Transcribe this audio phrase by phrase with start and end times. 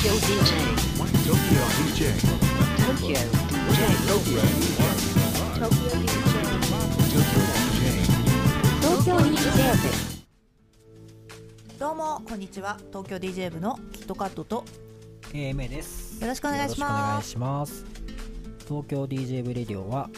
[0.00, 0.24] Tokyo DJ.
[1.28, 2.08] Tokyo DJ.
[2.88, 3.20] Tokyo DJ.
[5.60, 6.08] Tokyo DJ.
[8.80, 9.44] Tokyo DJ
[9.76, 9.92] 部。
[11.78, 14.64] どうもこんにちは東京 DJ 部のキットカットと
[15.34, 17.84] AMA ですよろしくお願いしますよろしくお願いします
[18.66, 20.08] 東京 DJ ブレディオは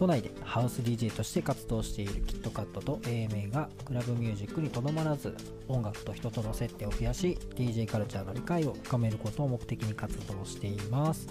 [0.00, 5.36] 都内でハウス DJ として活動しているキットカットと AMA がクラブミュージックにとどまらず
[5.68, 11.28] 音楽と人との接点を増やし DJ カルチャーの理解を深めることを目的に活動しています。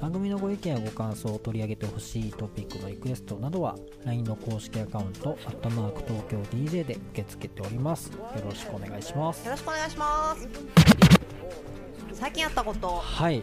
[0.00, 3.74] 番組のご意見やご感想を取り上げてほしいトピックのリクエストなどは
[4.04, 8.12] LINE の公式アカウント「アットマーク東京 DJ」で受け付けております。
[8.12, 9.44] よろしくお願いします。
[9.44, 11.83] よろしくお願いします。
[12.14, 12.96] 最近あったこと。
[12.96, 13.42] はい。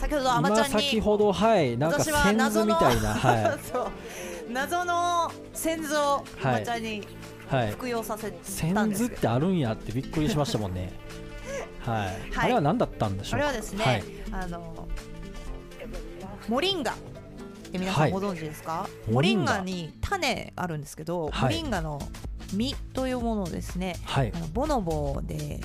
[0.00, 0.70] 先ほどあまちゃんに。
[0.70, 1.76] 今先ほどはい。
[1.76, 3.14] なんか先謎の図みたいな。
[3.14, 3.58] はい。
[3.72, 3.90] そう。
[4.50, 7.06] 謎の先祖をあまちゃんに
[7.48, 7.70] はい。
[7.72, 10.92] 服用させ先たんですけど、図ってあるんやってびっくりしましたもんね。
[11.84, 12.14] はい、はい。
[12.36, 13.46] あれは何だったんでしょうか？
[13.46, 14.88] これはですね、はい、あの
[16.48, 16.92] モリンガ。
[16.92, 16.94] っ
[17.70, 18.10] て皆さはい。
[18.10, 21.42] んご存知ですか、モモリンガに種あるんですけど、はい。
[21.42, 22.00] モリンガの
[22.52, 24.32] 実というものをですねはい。
[24.34, 25.60] あのボノボで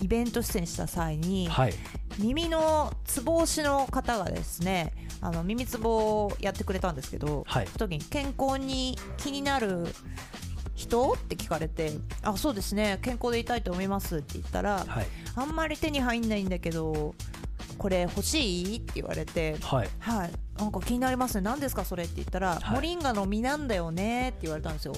[0.00, 1.74] イベント出演した際に、はい
[2.18, 7.66] 耳のつぼ押しの方がですねあの耳つぼをやってくれたんですけど、はい。
[7.66, 9.86] その時に健康に気になる
[10.74, 15.06] 人って聞かれて「あそうですね健康でいたいと思います」って言ったら、はい。
[15.34, 17.14] あんまり手に入んないんだけど
[17.78, 19.88] これ欲しいって言われてはい。
[19.98, 21.42] はいなんか気になりますね。
[21.42, 22.74] 何ですかそれって言ったら、はい。
[22.74, 24.94] モリンガの実なんだよねって言われたんですよ。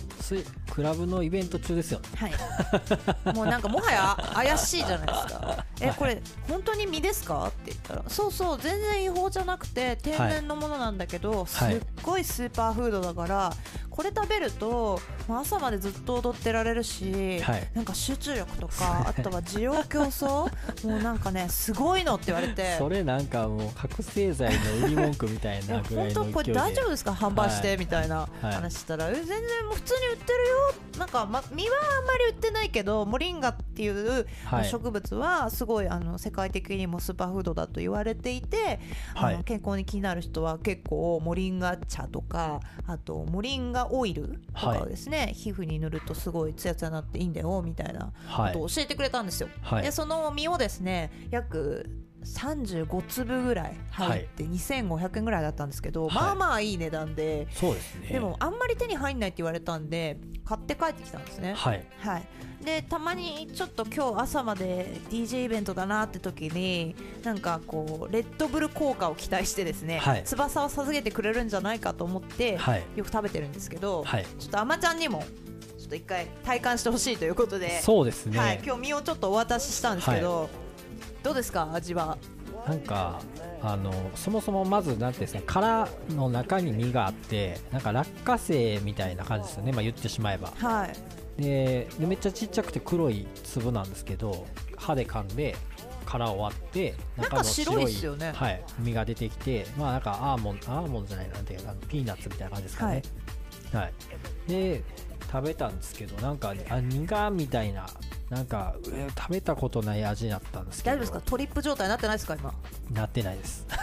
[0.71, 2.01] クラブのイベント中ですよ。
[2.01, 2.33] ねはい。
[3.37, 5.65] もうなんかもはや怪しいじゃないですか。
[5.81, 13.53] えこれ本当に実ですかって言ったらそうそう全然違法じゃなくて天然のものなんだけど、すっごいスーパーフードだから
[13.91, 17.69] これ食べるとまあ朝までずっと踊ってられるし、はい。
[17.75, 20.51] なんか集中力とかあとは需要競争？
[20.87, 22.77] もうなんかねすごいのって言われて。
[22.79, 27.13] それなんかもう覚醒剤の売り文句みたいいやなぐらいの本当これ大丈夫ですか？
[27.13, 27.79] 販売して、はい。
[27.79, 28.53] みたいなはい。
[28.53, 30.55] 話したら、え全然もう普通に売ってるよ。
[30.99, 34.69] なんか、ま、実はあんまり売ってないけどモリンガっていう、はい。
[34.69, 38.81] 植物はすごいあの世界的にもスーパーフードだと言われていて、
[39.15, 39.37] あはい。
[39.37, 49.49] の健康に気になる人は結構モリンガ茶とかあとモリンガオイルとかをですね、皮膚に塗るとすごいツヤツヤになっていいんだよみたいなはいことを教えてくれたんですよ。
[49.63, 49.83] はい。
[49.83, 51.89] でその実をですね約
[52.25, 56.15] 35粒ぐらい入って2500円ぐらいだったんですけど、はい。
[56.15, 58.09] まあまあいい値段で、そうですね。
[58.09, 61.55] でもあんまり手に入んないって言われたんで買って帰ってきたんですね。
[61.55, 61.87] はい。
[61.99, 62.25] はい、
[62.65, 70.25] でたまにちょっと今日朝まで DJ イベントだなって時になんかこうレッドブル効果を期待してですね、はい。
[70.25, 72.83] 翼を授けてくれるんじゃないかと思って、はい。
[72.97, 74.27] よく食べてるんですけど、はい。
[74.39, 75.25] ちょっとあまちゃんにも
[75.79, 80.51] ちょっと一回体感してほしいということで、そうですね、はい、今日身をちょっとお渡ししたんですけど、
[81.23, 82.17] どうですか味は？
[82.67, 83.21] なんか
[83.63, 90.53] あのそもそもまずなんていうんですか殻の中に実があってなんか落花生みたいな感じですよねまあ言ってしまえば。
[90.57, 91.43] はい。
[91.43, 95.57] ででめっちゃちっちゃくて黒い粒なんですけど歯で噛んで
[96.05, 98.33] 殻を割ってなんか白いっすよね。
[98.35, 103.03] はい、実が出てきてまあなんかアーモンドアーモンドじゃないなんていうかピーナッツみたいな感じですかね。
[103.73, 103.93] はい、
[104.49, 104.83] で
[105.33, 107.87] 食べたんですけどなんかあ苦みたいな
[108.31, 110.97] なんかえー食べたことない味だったんですけど。
[110.97, 111.21] 大丈夫ですか？
[111.23, 112.37] トリップ状態になってないですか？
[112.37, 112.55] 今。
[112.93, 113.67] なってないです。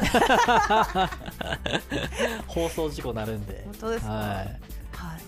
[2.47, 3.63] 放送事故なるんで。
[3.65, 4.11] 本当ですか？
[4.13, 4.59] はいはい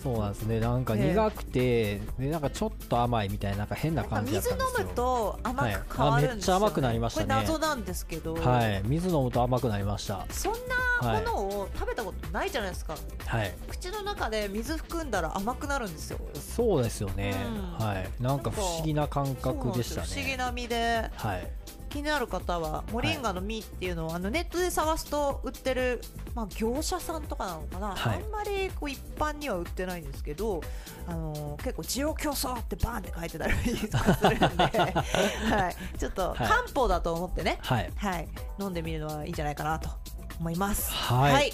[0.01, 0.59] そうなんですね。
[0.59, 4.87] なんか苦くて、でなんかちょっと甘いみたいななんか変な感じだった水飲んですよ。
[4.87, 6.19] むと甘く変わるんですよ、ね。
[6.19, 6.31] はい。
[6.31, 8.81] あめっちゃ甘くなりましたねこれ謎なんですけど、はい。
[8.85, 10.25] 水飲むと甘くなりました。
[10.29, 10.53] そん
[11.03, 12.95] なものを食べたことないじゃないですか、
[13.25, 13.53] はい。
[13.69, 16.19] 口の中で水含んだら甘くなるんですよ。
[16.35, 17.35] そうですよね、
[17.79, 17.85] うん。
[17.85, 18.09] はい。
[18.21, 20.23] なんか不思議な感覚でしたそうなんすよ。
[20.23, 21.09] 不思議ねな実で。
[21.15, 21.51] はい
[21.89, 26.01] 気になる方はモリンガの実っていうのを、あのネットで探すと売ってる、
[26.35, 28.23] まあ、業者さんとかなのかな、はい。
[28.23, 30.61] あんまりこう一般には売ってないんですけど、
[31.07, 36.37] あのー結構需要競争ってバーンって書いてたりするんで、 はい、ちょっとはい。
[36.37, 37.91] 漢方だと思ってね、はい。
[37.95, 38.27] はい、
[38.59, 39.89] 飲んでみるのはいいんじゃないかなと
[40.39, 40.91] 思います。
[40.91, 41.51] はい。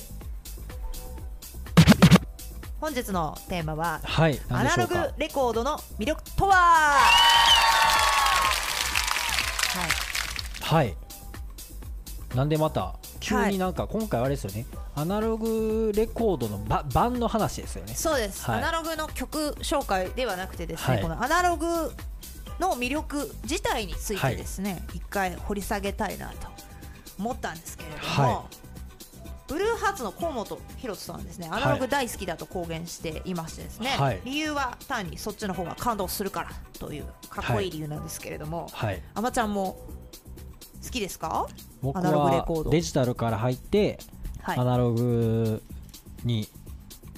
[2.79, 4.39] 本日のテーマははい。
[4.49, 7.34] アナログレコードの魅力とは？
[10.65, 10.97] はい。
[12.33, 14.65] なんでまた急になんか今回あれですよね、
[14.95, 17.93] アナログレコードのば版の話ですよね。
[17.93, 18.57] そうです、はい。
[18.57, 21.03] アナログの曲紹介ではなくてですね、はい。
[21.03, 21.65] このアナログ
[22.59, 26.47] の魅力自体についてですね、一回掘り下げたいなと
[27.19, 28.45] 思ったんですけれども、は
[29.47, 34.21] ブルーハーツの河本大翔さんですねアナログ大好きだと公言していましてですね、はい。
[34.25, 39.01] 理由は単にそっちの方が感動するからというかっこいい理由なんですけれども、はい。
[39.13, 39.77] あまちゃんも
[40.85, 41.47] 好きですか？
[41.81, 43.99] 僕はコードデジタルから入って
[44.41, 45.61] はいアナログ
[46.23, 46.47] に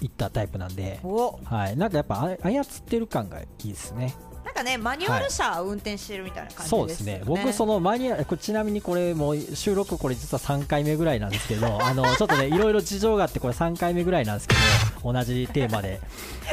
[0.01, 4.15] 行ったタイプなんで、おはい、なんかやっぱあ操ってる感がいいですね。
[4.45, 7.21] なんかねマニュアル車を運転してるみたいな感じそうでよねですすね。
[7.25, 14.55] 僕そのマニュアルちなみにこれもう収録これ実は3回目ぐらいなんですけど、 あのちょっとねいろいろ事情があってこれ3回目ぐらいなんですけ
[15.03, 15.99] ど、同じテーマで。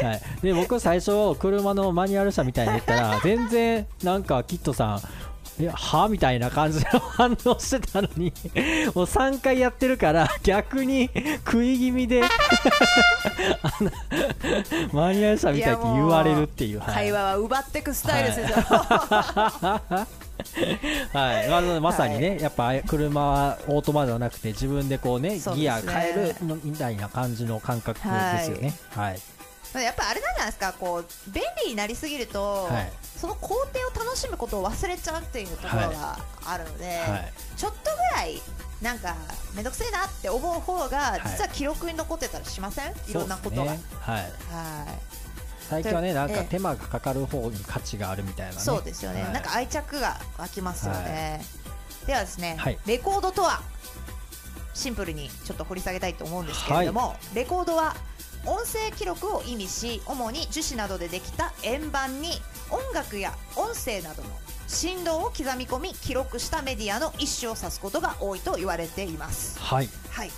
[0.03, 0.23] はい。
[0.43, 5.01] で僕最初車のマニュアル車みたいに言ったら全然なんかキットさん。
[5.61, 8.33] えはみたいな感じの反応してたのに
[8.95, 11.11] もう3回やってるから逆に
[11.45, 12.29] 食い気味であ
[13.81, 13.91] の
[14.93, 16.95] マニュアル車みたいって言われるっていう、はい。
[16.95, 18.57] 会話は奪ってくスタイルですよ、
[21.13, 25.41] はい、まあまさにね、やっぱ車はオートマではなくて自分でこうねね。
[25.57, 28.05] ギア変えるのみたいな感じの感覚で
[28.43, 28.75] すよね。
[28.91, 29.19] はい、
[29.81, 32.93] やっぱあれなんじゃないですかこう便利になりすぎると、はい。
[33.17, 37.33] その工程を楽しむことを忘れちゃうっていうところがあるので、はい。
[37.57, 38.41] ちょっとぐらい
[38.83, 39.17] なんか
[39.55, 41.21] めんどくせえなって思う方がい。
[41.25, 44.29] 実は記録に残ってたりしません、いろんなことが、ねはい、はい。
[45.71, 46.45] 最近はね、なんかええ。
[46.45, 48.61] 手間がかかる方に価値があるみたいなね。
[48.61, 49.33] そうですよね、はい。
[49.33, 51.43] なんか愛着が湧きますよね、
[52.07, 52.79] ではですね、はい。
[52.85, 53.63] レコードとは
[54.75, 57.97] シンプルにちょっと掘り下げたいと思うんですけれども、レコードは
[58.47, 62.31] 音声記録を意味し主に樹脂などでできた円盤に
[62.71, 64.29] 音楽や音声などの
[64.67, 69.59] 振動を刻み込み記録したメディアの一種を指すことが多いと言われています。
[69.61, 70.31] はい、はい。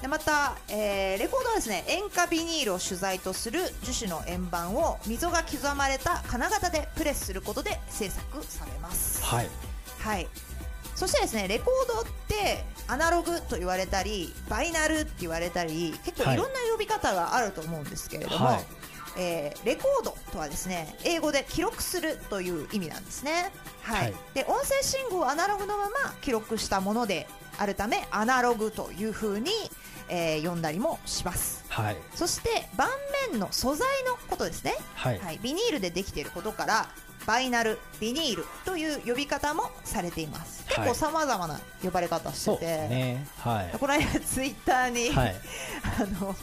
[0.00, 9.24] でまた、えーレコードはですね塩化ビニールを主材とする樹脂の円盤を溝が刻まれた金型でプレスすることで制作されます。
[9.24, 9.48] はい、
[9.98, 10.28] はい
[10.98, 18.60] そしてですねレコードってアナログと言われたりバイナルって言われたり結構いろんな呼び方があると思うんですけれども、はい。
[19.16, 23.52] えーレコードとはですね英語で記録するという意味なんですね、
[23.82, 24.02] はい。
[24.02, 24.14] はい。
[24.34, 25.90] で音声信号をアナログのまま
[26.20, 27.28] 記録したもので
[27.58, 29.52] あるためアナログというふうに、
[30.08, 31.64] えー呼んだりもします。
[31.68, 32.88] はい、そして盤
[33.30, 34.74] 面の素材のことですね。
[34.96, 36.88] はい、はい、ビニールでできていることから
[37.28, 40.88] バイナルビニールという呼び方もされています結はい。
[40.88, 43.26] 構さまざまな呼ばれ方してて、ね。
[43.38, 45.36] はい、この間ツイッターに、はい、
[46.00, 46.34] あの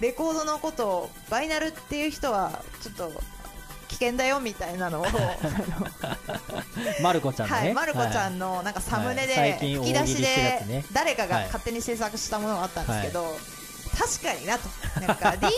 [0.00, 3.12] レコードのことをバイナルっていう人はちょっと
[3.88, 5.06] 危険だよみたいなのを、
[6.02, 6.16] あ
[7.02, 13.36] まる子ちゃんのはい、のね、まる子ちゃんのなんかサムネで吹き出しで誰かがはい勝手に制作したものがあったんですけど、
[13.98, 14.68] 確かになと。
[15.00, 15.50] なんか DJ っ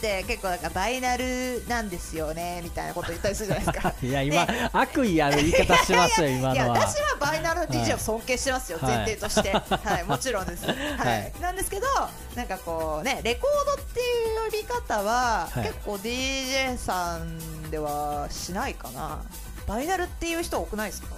[0.00, 3.92] て結構なんかバイナルなんですよねみたいなこと言ったりするじゃないですか。
[4.02, 6.78] いや今、ね悪意ある言い方してますよ今 いやのは。
[6.80, 8.96] 私はバイナル DJ を尊敬してますよ、はい。
[8.96, 10.76] 前提として、はい、もちろんです、はい。
[10.98, 11.32] はい。
[11.40, 11.86] なんですけど
[12.34, 15.64] なんかこうねレコードっていう呼び方は、はい。
[15.64, 19.20] 結構 DJ さんではしないかな。
[19.66, 21.08] バイナルっていう人多くないですか？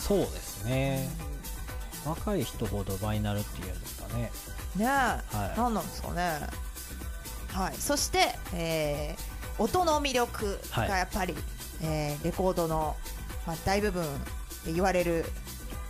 [0.00, 1.08] そうですね。
[2.06, 4.30] 若い人ほどバイナルっていうんですかね。
[4.76, 5.54] ねえ、はい。
[5.56, 6.40] 何なんですかね。
[7.52, 7.74] はい。
[7.76, 11.34] そして、えー音の魅力がやっぱり、
[11.82, 12.96] えーレコードの、
[13.46, 14.02] まあ、大部分
[14.64, 15.26] で言われる、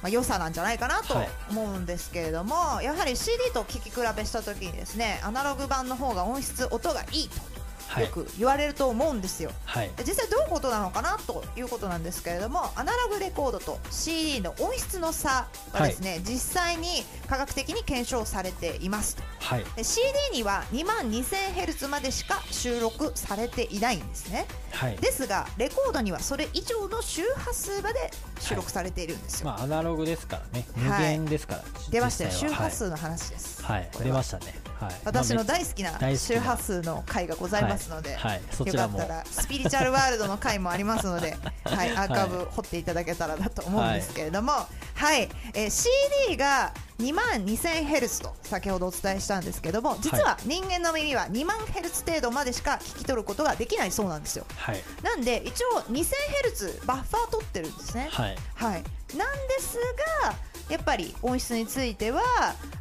[0.03, 1.29] まあ、良さなんじゃないかなとはい。
[1.51, 7.60] 思うんですけれども、やはり CD と聴き比べした時にですねアナログ版の方が音質音がいいはいと
[7.99, 19.17] よ、く言われると思うんですよ、はい、で実際どういうことなのかなということなんですけれどもアナログレコードと CD の音質の差はですね、実際に科学的に検証されています。
[19.17, 24.47] とはい、で CD には2万 2000Hz までしか収録されていないんですね。
[24.73, 24.97] はい。
[24.97, 31.13] ですがレコードにはそれ以上の周波数まで収録されているんですよ、まあアナログですからね、無はい。
[31.13, 31.65] 限ですから。
[31.91, 32.31] 出ましたよ。
[32.31, 34.69] 周波数の話です、はい、出ましたね。
[34.81, 34.94] はい。
[35.05, 35.82] 私のまあ大好き。
[35.82, 38.31] な周波数の回がございますので、はい。
[38.31, 38.67] はい。
[38.67, 44.53] よからったらスピリチュアルワールドの回もありますので、 はい、アーカイブ掘っていただけたらなと思うんですけれども、
[44.94, 45.29] はい。
[45.55, 54.44] えー CD が2万 2000Hz と先ほどお伝えしたんですけども実は人間の耳は2万 Hz 程度までしか聞き取ることができないそうなんですよ。
[54.56, 58.08] はい、なんで一応 2000Hz バッファー取ってるんですね。
[58.10, 58.82] はい、はい、
[59.17, 59.79] なんです
[60.22, 60.34] が
[60.70, 62.22] やっぱり音質については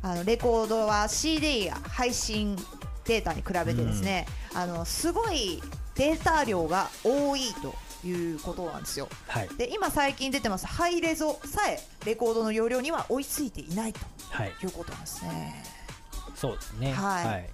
[0.02, 2.56] あのレコードは CD や配信
[3.06, 5.62] データに比べてですね、あのすごい
[5.96, 7.74] データ量が多いと
[8.08, 9.10] いうことなんですよ。
[9.28, 15.64] はい、で今最近出てますハイレゾさえレコードの容量には追いついていないとはい、いうことなんですね。
[16.36, 16.94] そうですね。
[16.94, 17.26] はい。
[17.26, 17.50] はい、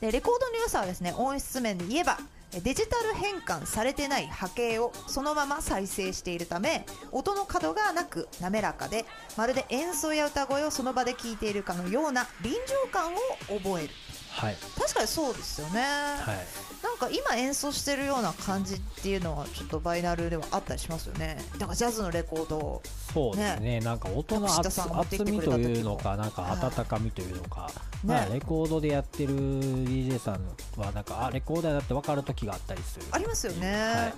[0.00, 2.18] でレコードの良さはですね音質面で言えば
[2.52, 9.04] デジタル変換されてない波形をそのまま再生しているため音の角がなく滑らかで
[9.36, 13.18] まるで演奏や歌声をその場で聴いているかのような臨場感を
[13.58, 13.90] 覚える。
[14.36, 21.36] はい、確かにそうですよね、はい、なんなんか今演奏してるような感じっていうのはちょっとバイナルではあったりしますよね。
[21.58, 22.82] だからジャズのレコードを。
[23.12, 23.80] そうですね。
[23.80, 26.58] なんか音の厚みというのかなんかはい。
[26.58, 27.70] 温かみというのか、
[28.02, 28.14] ね。
[28.14, 33.04] まあ、レコードでやってる DJ さんはなんかあレコーダーだって分かる時があったりする。
[33.10, 34.14] ありますよね。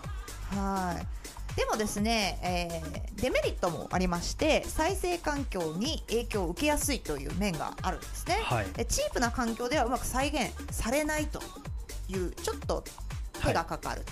[0.51, 1.28] はい
[1.59, 8.67] でもですね、えーデメリットもありまして再生環境に影響を受けやすいという面があるんですね、はい。
[8.75, 11.43] でチープな環境ではうまく再現されないと
[12.09, 12.85] いうちょっと
[13.45, 14.03] 手がかかる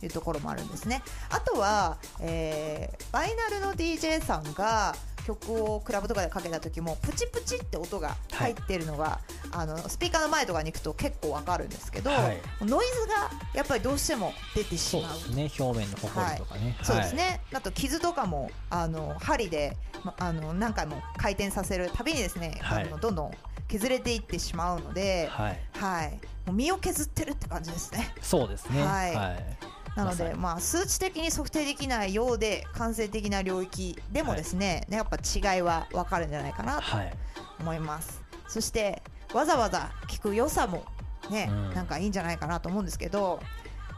[0.00, 4.94] というところもあるんですね、あとは、えーバイナルの DJ さんが
[5.28, 9.20] 曲をクラブとかでかけた時もプチプチって音が入ってるのが、
[9.52, 12.38] あのスピーカーの前とかに行くと結構わかるんですけど、はい。
[12.62, 15.12] ノイズがやっぱりどうしても出てしまう。
[15.12, 15.50] そうですね。
[15.58, 22.84] 表面のほこりとかね、そうですね、あと傷とかもあの針で、まあの何回も回転させるたびにですね、はい。
[22.84, 23.30] あのどんどん
[23.68, 26.12] 削れていってしまうので、はい、はい、はい、
[26.46, 28.14] もう身を削ってるって感じですね。
[28.22, 28.82] そうですね。
[28.82, 29.14] はい。
[29.14, 29.58] はい
[29.98, 37.12] なので、まあ、数値的に測定できないようで感性的な領域でもですね、ねやっぱ違いは分かるんじゃないかなとはい。
[37.58, 38.22] 思います。
[38.46, 39.02] そして
[39.34, 40.84] わざわざ聞く良さも
[41.30, 41.74] ね、うん。
[41.74, 43.40] なんかいいんじゃないかなと思うんですけど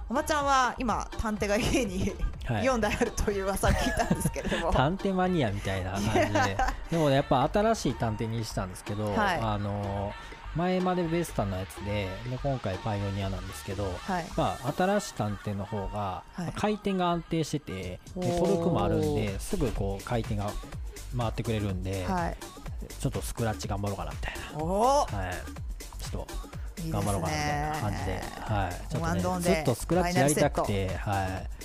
[0.08, 2.14] おまちゃんは今探偵が家に
[2.46, 2.64] はい。
[2.64, 6.56] 4台あるという噂を聞いたんですけれども、探偵マニアみたいな感じで。
[6.90, 9.38] でもやっぱ新しい探偵にしたんですけど、はい。
[9.40, 10.12] あの
[10.56, 16.52] 前までベスタのやつでで今回パイオニアなんですけど、はい、まあ、新しい探偵の方がはい。
[16.56, 20.50] 回転が安定してて、でトルクもあるんですぐこう回転が
[21.16, 22.36] 回ってくれるんで、はい、
[23.00, 26.26] ちょっとスクラッチ頑張ろうかなみたいな、はい、ちょっと
[26.88, 31.59] 頑張ろうかなみたいな感じで、はい、ちょっとねずっとスクラッチやりたくて、はい、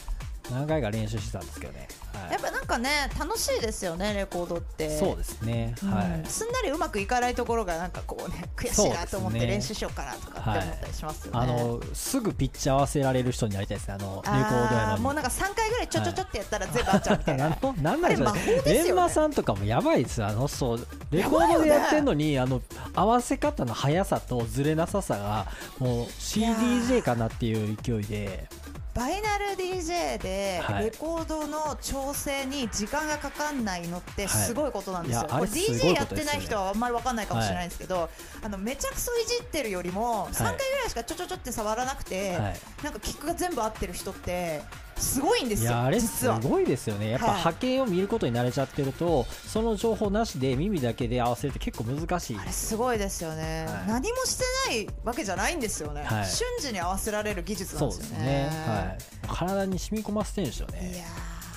[0.51, 2.31] 何回か練習してたんですけどね、はい。
[2.33, 4.97] やっぱなんかね楽しいですよねレコードって。
[4.97, 5.91] そうですね、うん。
[5.91, 11.39] はい、すんなりうまくいかないところがなんかこうね悔しいなと思って練習しようかなとかって思ったりしますよね。
[11.39, 17.49] あのすぐピッチ合わせられる人になりたいですねあのレコードやあのーもうなんか3回ぐらいちょちょちょってやったら全部合っちゃうみたいな。
[17.49, 18.61] なんとなんなんですよね。
[18.65, 20.27] レンマさんとかもやばいですよ。
[20.27, 22.61] あのそうレコードでやってんのに、あの
[22.93, 25.47] 合わせ方の速さとずれなささが
[25.79, 28.47] もう CDJ かなっていう勢いで
[28.95, 30.85] バイナル DJ ではい。
[30.85, 35.27] レコードの調整に時間がかかんないのってすごいことなんですよ。
[35.29, 38.09] これ DJ やってない人はあんまりわかんないかもしれないんですけど、
[38.41, 42.55] あのめちゃくそいじってるよりも3回ぐらいしかちょちょちょって触らなくて、はい。
[42.83, 44.61] なんかキックが全部合ってる人って
[45.05, 45.71] すごいんでいすよ。
[45.71, 46.27] やあれす。
[46.41, 47.12] ごいですよね。
[47.12, 47.41] やっぱはい。
[47.41, 52.38] 波形を見ることに慣れちゃってるとその情報なしで耳だけで合わせるって結構難しい。
[52.38, 53.88] あれすごいですよね、はい。
[53.88, 56.25] 何もしてないわけじゃないんですよね、はい。
[56.25, 58.05] 瞬時に合わせられる技術なそんでよね。
[58.05, 58.97] うですすね、はい、
[59.27, 60.97] 体に染み込ませてるんですよいね。
[60.97, 61.05] や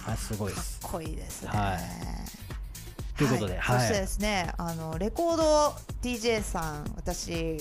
[0.06, 3.18] あれすごいーかっこいいですね、はい。
[3.18, 3.80] ということではい。
[3.80, 7.58] そしてですねあのレコード DJ さん私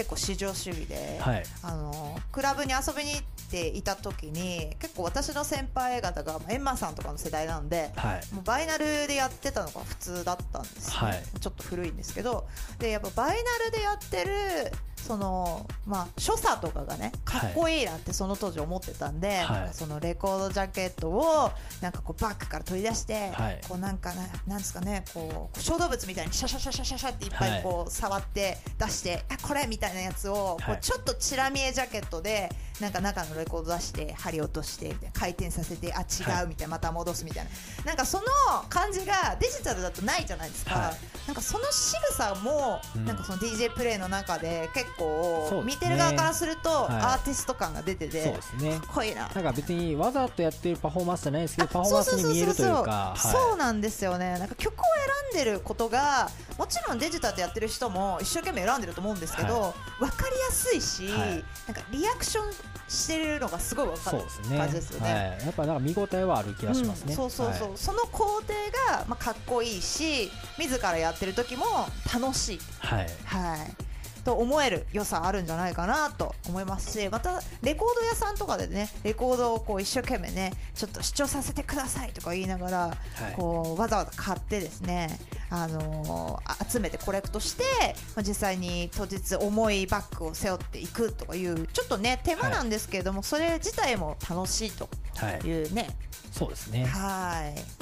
[0.00, 1.42] 結構至上主義で、はい。
[1.62, 8.34] あのクラブに遊びに行っていた時に結構私の先輩方がまあエンマさんとかの世代なんではい。
[8.34, 11.22] もうバイナルでやってたのが普通だったんですね、はい。
[11.38, 12.46] ちょっと古いんですけど
[12.78, 14.72] でやっぱバイナルでやってる
[15.06, 19.70] そのまあ所作とかがねかっこいいなってその当時思ってたんで、はい。
[19.72, 23.60] そのレコードジャケットをなんかこうバッグから取り出して、はい。
[23.68, 27.60] こうなんかななんですかねこう小動物みたいにシャシャシャシャシャシャっていっぱはい。
[27.60, 30.78] いこう触って出して、あこれみたいなやつをこはい。
[30.78, 32.48] うちょっとチラ見えジャケットで
[32.80, 36.40] なんか中のレコード出して針落として回転させてあはい。
[36.42, 37.50] 違うみたいなまた戻すみたいな。
[37.84, 38.24] なんかその
[38.68, 40.94] 感じがデジタルだとないじゃないですか、はい。
[41.26, 43.04] なんかその仕草も、うん。
[43.04, 46.92] なんかその DJ プレイの中で結構見てる側からするとはい。
[47.02, 48.70] アーティスト感が出てて、そうですね。
[48.72, 49.28] かっこいいな。
[49.28, 54.38] なんか別にわざとやってるパフォーマンスじゃないですけどあパフォーマンスに見えるというかそうなんですよね。
[54.38, 54.82] なんか曲を
[55.32, 61.28] 選んでることがもちろんデジタルでやってる人も一生懸命選んでると思うんですけど、は分かりやすいし、はい。
[61.66, 62.52] なんかリアクション
[62.88, 64.18] してるのがすごい分かる
[64.58, 65.12] 感じですよね。
[65.12, 67.78] はい、やっぱなんか見応えはある気がしますね、うんそうそうそう、はい。
[67.78, 68.52] その工程
[68.88, 71.64] が、まあ、かっこいいし自らやってる時も
[72.12, 72.60] 楽しい。
[72.80, 73.08] はい。
[73.24, 73.89] はい
[74.24, 82.94] と思える良さあるんじゃないかなと思いますしまたレコード屋さんとかでねレコードをこう一生懸命ねちょっと視聴させてくださいとか言いながら、は
[83.30, 83.34] い。
[83.36, 85.18] こうわざわざ買ってですね、
[85.50, 87.64] あのーあ集めてコレクトして、
[88.14, 95.88] まあ、実際に当日重いバッグを背負っていくとかいうちょっとね手間なんですけれども、それ自体も楽しいとはいいうね。
[96.32, 96.84] そうですね。
[96.84, 97.79] はい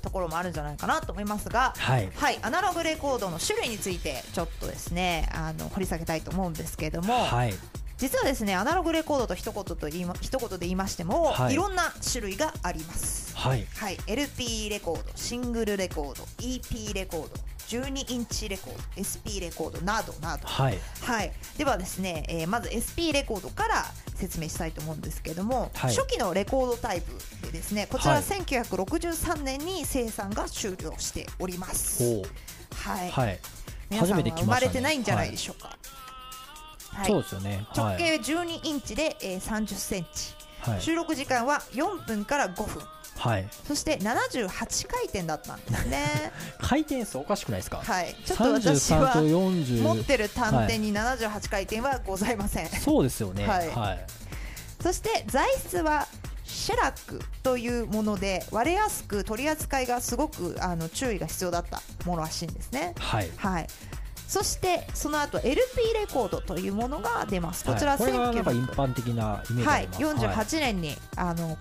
[0.00, 2.10] ところもあるんじゃないかなと思いますが、はい。
[2.14, 7.54] はい、アナログレコードの種類についてちょっとですねあの掘り下げたいと思うんですけれども、はい。
[7.98, 11.52] 実はですねアナログレコードと一言と言いま一言で言いましても、はい。
[11.52, 13.36] い、ろんな種類があります。
[13.36, 13.66] はい。
[13.76, 17.28] はい、LP レコード、シングルレコード、EP レコード、
[17.70, 20.46] 12インチレコード SP レコードなどなど。
[20.46, 20.78] はい。
[21.02, 23.84] はい、ではですね、えーまず SP レコードから
[24.20, 25.94] 説明したいと思うんですけども、はい。
[25.94, 27.12] 初期のレコードタイプ
[27.46, 32.22] でですねこちらははい1963年に生産が終了しております。
[32.74, 33.38] はい、はい。
[33.90, 35.76] 皆さんは初めて来生まれてないんじゃないでしょうか。
[36.90, 37.06] はい。
[37.06, 37.66] そうですよね。
[37.70, 37.96] はい。
[37.96, 40.82] 直径12インチで、えー30センチ、はい。
[40.82, 42.82] 収録時間は4分から5分。
[43.16, 43.46] はい。
[43.66, 46.32] そして78回転だったんですね。
[46.60, 47.82] 回転数おかしくないですか？
[47.84, 48.16] はい。
[48.24, 53.46] ちょっと私33とは40持ってる単点に78回転はございません、そうですよね。
[53.46, 53.68] はい。
[53.68, 54.06] はい。
[54.82, 56.06] そして材質は
[56.44, 62.94] シェラックというもので割れやすく取り扱いがすごくあの注意が必要だったものらしいんですね。
[62.98, 63.30] はい。
[63.36, 63.66] はい。
[64.30, 65.56] そしてその後 LP
[65.92, 67.64] レコードというものが出ます。
[67.64, 69.82] こちらはいこれはなんか一1900般的なイメージあはい。
[69.82, 71.58] ります48年にあの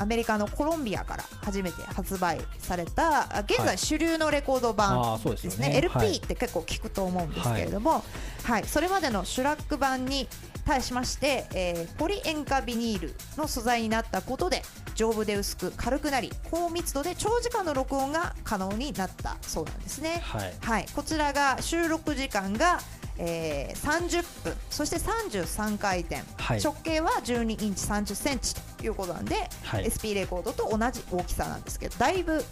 [0.00, 3.78] アメリカのコロンビアから初めて発売されたあ現在はい。
[3.78, 5.76] 主流のレコード版ですよね。
[5.76, 6.16] LP はい。
[6.16, 8.02] って結構聞くと思うんですけれども、
[8.44, 8.64] はい。
[8.64, 10.26] それまでのシュラック版に
[10.64, 14.62] 対しまして、えーポリ塩化ビニールの素材になったことで
[14.94, 20.20] 丈夫で薄く軽くなり高密度で長時間の録音が可能になったそうなんですね。
[20.22, 20.52] はい。
[20.60, 22.80] はい、こちらが収録時間が、
[23.18, 26.60] えー30分そして33回転、はい。
[26.62, 29.86] 直径は12インチ30センチということなんで、はい。
[29.86, 32.44] SP レコードと同じ大きさなんですけどだいぶ、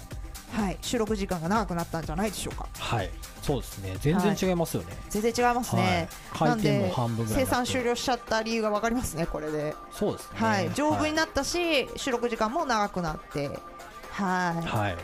[0.52, 2.66] はい、収録時間が長くなったんじゃないでしょうか。
[2.78, 3.10] はい。
[3.42, 3.96] そうですね。
[4.00, 4.96] 全然違いますよね。
[5.08, 6.48] 全然違いますね、はい。
[6.48, 6.92] なんで
[7.26, 10.38] 生産終了しちゃった理由が分かりますねこれで、そうですね。
[10.38, 13.48] はい、丈夫にななったし、収録時間も長くなって
[14.12, 14.96] はい、はい。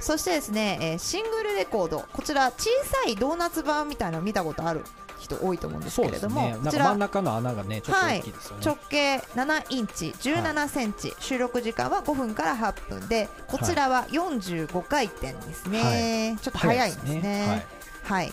[0.00, 2.04] そしてですね、えーシングルレコード。
[2.12, 4.84] こちら小さいドーナツ版みたいなの見たことある
[5.22, 6.56] 人多いと思うんですけれども、ね。
[6.62, 8.62] こちら真ん中の穴がねちょっと大きいですよね。
[8.64, 17.46] 直径7インチ17センチ、収録時間は5分から8分でこちらは45回転ですね、はちょっと早いんですね。
[17.48, 17.66] はい
[18.02, 18.32] はい。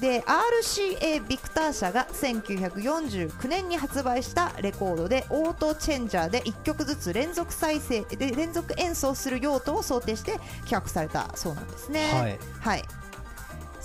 [0.00, 12.12] で RCA ビクター社が1949年に発売したレコードでオートチェンジャーで1曲ずつ連続再生で連続演奏する用途を想定して企画されたそうなんですね。
[12.12, 12.38] はい。
[12.60, 12.84] はい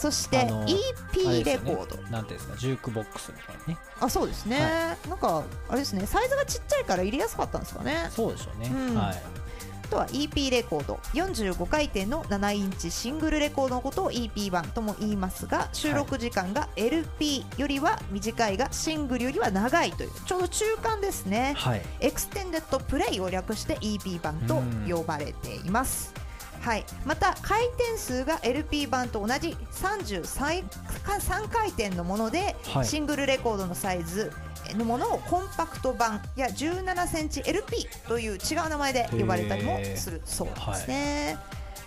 [0.03, 1.95] そして EP レコード。
[2.11, 3.77] なんていうんですかジュークボックスみたいなね。
[4.01, 8.09] あそうですね、なんかあれですねサイズがちっちゃいから入れやすかったんですかね。
[8.11, 8.69] そうでしょうね。
[8.69, 8.95] うん。
[8.97, 9.15] はい。
[9.15, 10.95] あとは EP レコード。
[11.13, 21.53] 45回転の7インチシングルレコードのことを EP 版とも言いますが収録時間が LP よりは短いがシングルよりは長いというちょうど中間ですね。
[21.55, 21.81] はい。
[22.01, 26.13] エクステンデッドプレイを略して EP 版と呼ばれています。
[26.63, 30.63] はい、また回転数が LP 版と同じ33
[31.03, 32.85] か3回転のもので、はい。
[32.85, 34.31] シングルレコードのサイズ
[34.77, 41.37] のものをコンパクト版や17センチ LP という違う名前で呼ばれたりもするそうですね。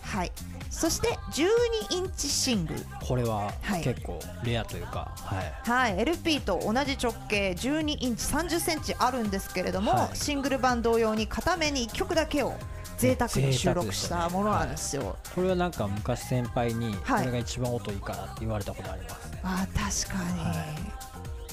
[0.03, 0.33] はい、
[0.71, 2.81] そして12インチシングル。
[3.03, 3.83] これははい。
[3.83, 5.71] 結構レアというかはい。
[5.71, 10.17] はい、LP と同じ直径12インチ30センチあるんですけれども、はい。
[10.17, 12.55] シングル版同様に片目に1曲だけを
[12.97, 15.17] 贅沢に収録したものなんですよ。
[15.35, 17.27] これはなんか昔先輩にこはい。
[17.27, 19.41] れが一番音いいからって言われたことありますね。
[19.43, 20.55] あー確かに、は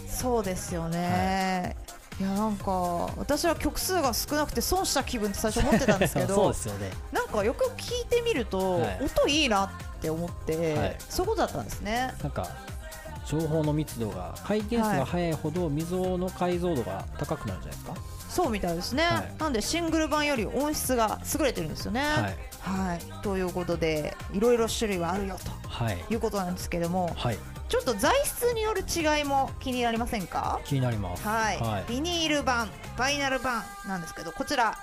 [0.07, 1.75] そうですよね。
[2.19, 2.71] い、やなんか
[3.17, 6.91] 私は曲数が少なくて損した気分って最初思ってたんですけ そうどですよね。
[7.11, 8.99] なんかよく聞いてみると、はい。
[9.03, 9.69] 音いいなっ
[10.01, 10.95] て思って、はい。
[11.09, 12.13] そういうことだったんですね。
[12.21, 12.47] なんか
[13.25, 17.93] 情報の密度が回転数が速いほど溝の解像度が高くなるんじゃないですか
[18.33, 19.35] そうみたいですね、はい。
[19.39, 22.01] なんでシングル版より音質が優れてるんですよね。
[22.01, 22.37] はい。
[22.61, 25.97] はい、ということでいろいろ種類はあるよはい。
[25.97, 27.37] ということなんですけどもはい。
[27.69, 30.59] ちょっと材質による違いも気になりませんか？
[30.65, 31.27] 気になります。
[31.27, 31.85] はい、はい。
[31.87, 34.75] ビニール版バイナル版なんですけどこちら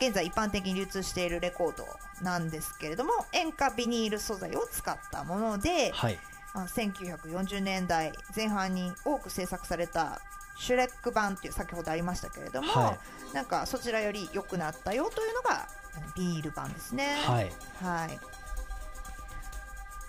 [0.00, 1.84] 現在一般的に流通しているレコード
[2.22, 6.18] なんですけれども塩化ビニール素材を使ったもので、はい。
[6.52, 10.20] あの1940年代前半に多く制作された
[10.56, 12.98] シュレック版っていう先ほどありましたけれども、は
[13.32, 15.66] なんかそちらより良くなったよというのが
[16.16, 17.16] ビニール版ですね。
[17.24, 17.52] はい。
[17.82, 18.20] はい。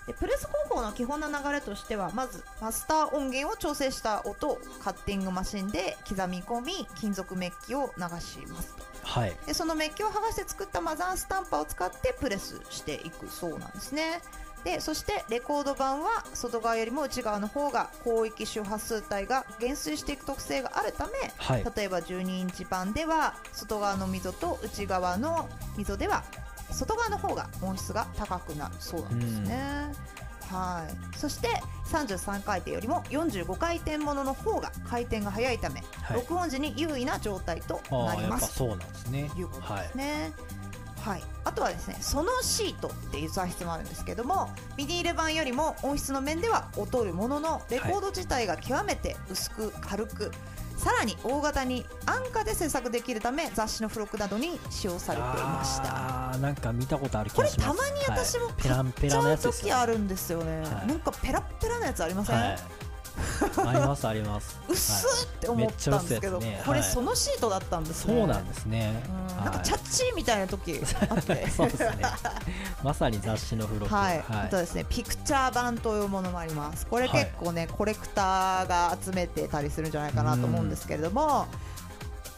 [0.06, 8.84] でプレス工法の基本の流れとしてはまずマスター音源を調整した音をカッティングマシンで刻み込み金属メッキを流しますと。
[9.02, 9.36] はい。
[9.46, 14.20] でそのメッキを剥がして作ったマザースタンパーを使ってプレスしていくそうなんですね
[14.66, 21.64] でそしてレコード版は外側よりも内側の方が広域周波数帯が減衰していく特性があるためはい。
[21.76, 26.24] 例えば12インチ版では外側の溝と内側の溝では
[26.72, 29.92] 外側の方が音質が高くなるそうなんですね。
[30.50, 31.48] はい、そして
[31.86, 36.16] 33回転よりも45回転ものの方が回転が速いため、はい。
[36.18, 39.30] 録音時に優位な状態とああやっぱなりますそうなんですね。
[39.32, 40.32] ということはいですね。
[40.62, 40.65] はい、
[41.44, 50.32] あとはですねソノシートっていう材質もあるんですけどもビニール板よりも音質の面では劣るもののレコード自体が極めて薄く軽く、
[50.76, 56.30] さらに大型に安価で制作できるため雑誌の付録などに使用されていました。
[56.30, 57.78] あーなんか見たことある気これがします。
[57.78, 60.86] たまに私も買っちゃう時あるんですよね、はい。
[60.88, 62.58] なんかペラッペラなやつありません、はい
[63.66, 64.60] ありますあります。
[64.68, 66.88] 薄っって思ったんですけど、これはい。
[66.88, 68.14] そのシートだったんですね。
[68.14, 69.02] そうなんですね。
[69.08, 69.44] うん。
[69.44, 71.48] なんかチャッチーみたいな時あって。
[71.50, 71.96] そうですね。
[72.82, 73.92] まさに雑誌の付録。
[73.92, 76.86] はい、あとですねピクチャー版というものもあります。
[76.86, 81.46] これ結構ね、コレクターが集めてたりするんじゃないかなと思うんですけれども、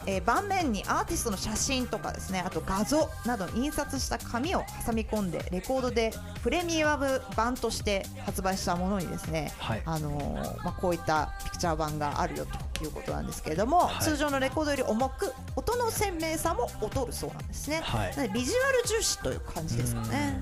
[0.05, 6.11] えー盤面にアーティストの写真とかですねあと画像など印刷した紙を挟み込んでレコードで
[6.43, 9.81] プレミアム版として発売したものにですねはい。
[9.85, 12.45] あのーまあ、こういったピクチャー版があるよ
[12.77, 14.03] ということなんですけれども、はい。
[14.03, 18.15] 通常のレコードより重く音の鮮明さも劣るそうなんですね、はい。
[18.15, 20.41] なのでビジュアル重視という感じですかね、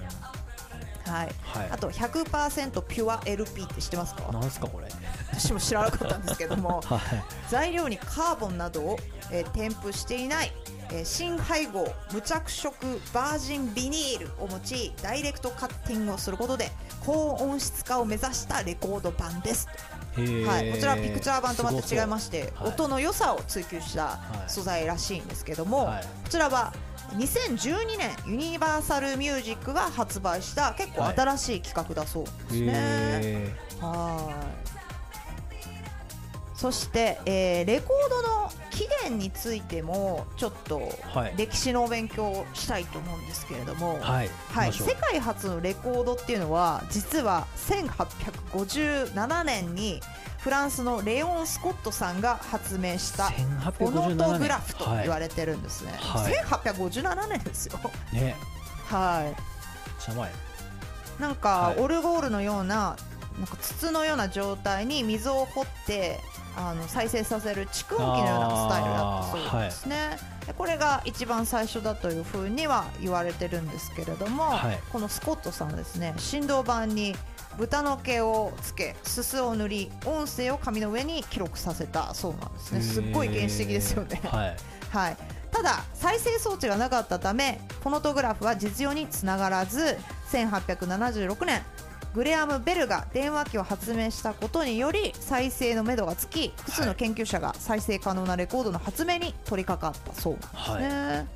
[1.06, 1.70] はい、はい。
[1.72, 4.32] あと100%ピュア LP って知ってますか？
[4.32, 4.88] なんすかこれ。
[5.32, 7.02] 私も知らなかったんですけども はい。
[7.50, 9.00] 材料にカーボンなどを、
[9.32, 10.52] えー添付していない、
[10.92, 12.76] えー新配合無着色
[13.14, 16.72] バージンビニールを用いダイレクトカッティングをすることで
[17.06, 19.68] 高音質化を目指したレコード版です。
[20.18, 24.50] はい、こちらはピクチャー版とまた違いまして、はい音の良さを追求したはい。
[24.50, 26.04] 素材らしいんですけども、はい。
[26.04, 26.74] こちらは
[27.16, 32.72] 2012年ユニバーサルミュージックが発売した結構新しい企画だそうですね。
[32.74, 34.34] へは
[34.74, 34.77] い
[36.58, 41.34] そして、えーレコードの起源についてもちょっとはい。
[41.38, 44.30] 歴史のお勉強をしたいと思うんですけれども、ーはい。
[44.52, 50.02] はい、世界初のレコードっていうのは実は1857年に
[50.40, 56.34] フランスのレオン・スコットさんが発明したフォノトグラフと言われてるんですね、はい。
[56.34, 57.80] 1857年ですよ。
[58.14, 58.36] いね。
[58.86, 61.22] はい。
[61.22, 61.80] なんか、はい。
[61.80, 62.96] オルゴールのような
[63.38, 66.20] なんか筒のような状態に水を掘って
[66.60, 70.18] あの再生させる蓄音機のようなスタイルだったそうですね、
[70.48, 74.80] でこれが一番最初だというふうには言われてるんですけれども、はい。
[74.92, 77.16] このスコットさんはですね振動板に
[77.60, 82.82] 豚の毛をつけすすを塗り音声を紙の上に記録させたそうなんですね。
[82.82, 84.20] すっごい原始的ですよね。
[84.24, 84.58] はい。
[84.90, 85.18] はい、
[85.52, 89.98] ただ再生装置がなかったためフォノトグラフは実用につながらず
[90.32, 91.62] 1876年
[92.18, 101.28] グレアム・ベルが電話機を発明したことにより再生のめどがつき複数の研究者が再生可能なレコードの発明に取り掛かったそうなんですね。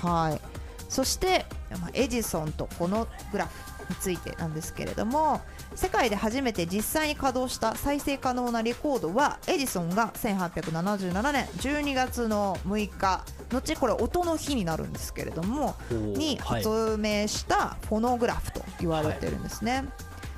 [0.00, 0.40] はい
[0.88, 1.46] そして、
[1.80, 5.40] ま、エジソンとこのグラフについてなんですけれども
[5.74, 13.24] 世界で初めて実際に稼働した再生可能なレコードはエジソンが1877年12月の6日。
[13.50, 19.84] 後これ音の日になるんですけれどもにはい発明したフォノグラフと言われてるんですね、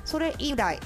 [0.05, 0.79] それ以来、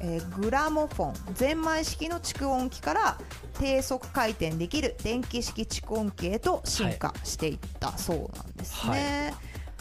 [0.00, 3.18] えーグラモフォンゼンマイ式の蓄音機から
[3.58, 9.34] 低速回転できる電気式蓄音機へと進化していったそうなんですね、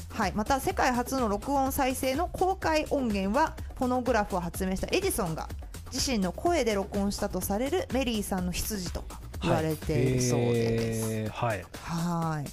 [0.10, 0.34] はい。
[0.34, 5.50] また世界初の録音再生の公開音源はフォノグラフを発明したエジソンが
[5.91, 9.04] 自身の声で録音したとされるメリーさんの羊と
[9.41, 11.65] 言われているそうです、はい。
[11.74, 12.50] はい。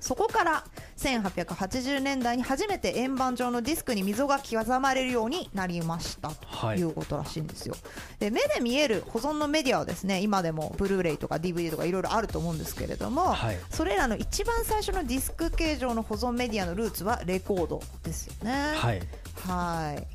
[0.00, 0.64] そこから
[0.98, 6.78] 1880年代に初めて円盤状のディスクに溝が刻まれるようになりましたとはい。
[6.78, 7.74] いうことらしいんですよ、
[8.18, 13.58] で目で見える保存のメディアはですね今でもブルーレイとか DVD とかいろいろあると思うんですけれども、はい。
[13.70, 18.52] それらの一番最初のディスク形状の保存メディアのルーツはレコードですよね。
[18.76, 19.00] はい。
[19.46, 20.13] はい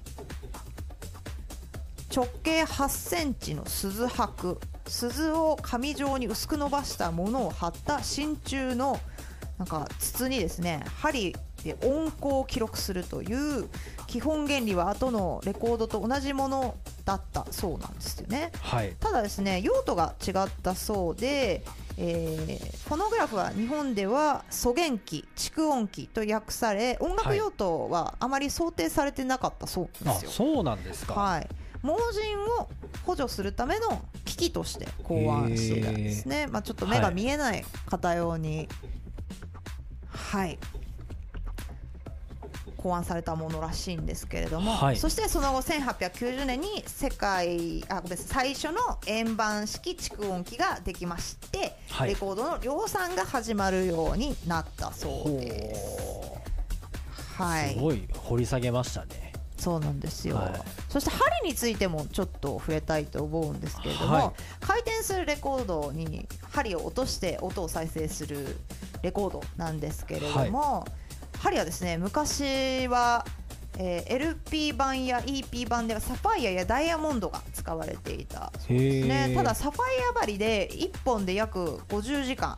[2.19, 4.59] 直径8センチの鈴箔。
[4.85, 8.99] 鈴を紙状に薄く伸ばしたものを貼った真鍮の
[9.57, 13.69] なんか筒にですね針で音符を記録するという
[14.07, 18.51] 基本原理は後のレコードと同じものだったそうなんですよね。
[18.61, 18.95] はい。
[18.99, 21.63] ただですね用途が違ったそうで、
[21.97, 30.31] えーフォノグラフは日本では素元機蓄音機と訳され音楽用途はあまり想定されてなかったそうなあんですよ。
[30.31, 31.13] そうなんですか。
[31.13, 31.47] はい、
[31.83, 32.69] 盲人を
[33.05, 38.67] 補助するための機器として考案していたんですね、まあ、ちょっと目が見えない方用に、
[40.09, 40.57] はい。
[42.77, 44.97] 考案されたものらしいんですけれども、はい。
[44.97, 52.09] そしてその後1890年に世界あごめんなさい最初の円盤式蓄音機ができまして、はい。
[52.11, 55.99] レコードの量産が始まるようになったそうです。
[57.37, 57.71] ほはい。
[57.71, 59.28] うすごい掘り下げましたね
[59.59, 60.53] そうなんですよ、はい。
[60.89, 64.31] そして針についてもちょっと触れたいと思うんですけれども、はい。
[64.61, 68.57] 回転するレコードに針を落として音を再生する
[69.01, 70.85] レコードなんですけれども、
[71.39, 73.25] 針はですね昔は、
[73.77, 79.35] えー LP 版や EP 版ではサファイアやダイヤモンドが使われていたそうですへねー。
[79.35, 82.57] ただサファイア針で1本で約50時間、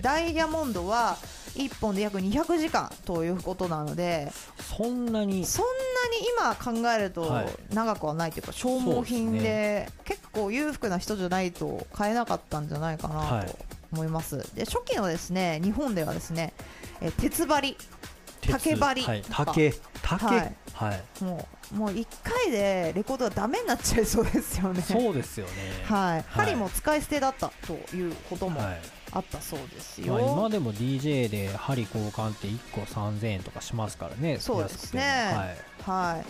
[0.00, 1.18] ダイヤモンドは
[1.54, 4.32] 1本で約200時間ということなので
[4.76, 5.44] そんなに？
[5.44, 7.46] そんなに今考えるとはい。
[7.74, 13.46] 長くはないというか消耗品で結構裕福な人じゃないと買えなかったんじゃないかはない。
[13.46, 13.56] と
[13.92, 16.54] 思います、で初期のですね日本ではですね、
[17.02, 17.76] えー鉄針
[18.40, 18.52] 鉄？
[18.52, 19.74] 竹針はい、竹？
[20.02, 20.24] 竹？
[20.24, 21.04] ははい。
[21.20, 24.82] い、もうもう1回でレコードがダメになっちゃいそうですよね。
[24.82, 25.52] そうですよね。
[25.84, 28.80] はい、針も使い捨てだったということもはい
[29.14, 34.38] あったそうですよ、まあ、今でも DJ で針交換って1個3000円とかしますからね。
[34.38, 35.02] そうですね。
[35.84, 36.16] はい。
[36.16, 36.24] はい。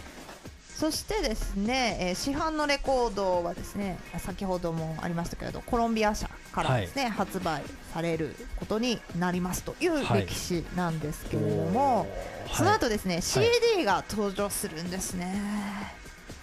[0.75, 7.63] そしてですね、えー市販のレコードはですね、先ほどもありましたけれど、コロンビア社からですね、発売
[7.95, 16.02] されることになりますというはい歴史なんですけれども、おーそのはい後ですね、CD が登場するんですね。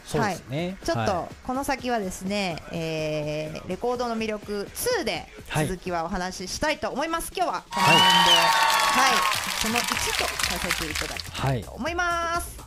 [0.10, 5.68] そうですね、ちょっとはこの先はですね、えーレコードの魅力2ではい。
[5.68, 7.32] 続きはお話ししたいと思います。
[7.36, 9.80] 今日はこの辺で、はい、その1
[10.18, 11.64] とさせていただきい、はい。
[11.64, 12.58] と思います。